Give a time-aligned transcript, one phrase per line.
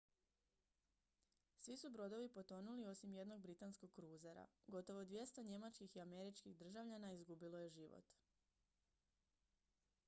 [1.59, 7.59] svi su brodovi potonuli osim jednog britanskog kruzera gotovo 200 njemačkih i američkih državljana izgubilo
[7.59, 8.05] je život